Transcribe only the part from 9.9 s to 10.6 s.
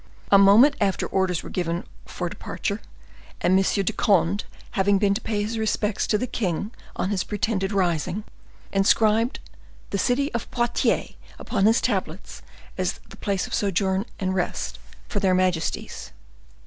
the city of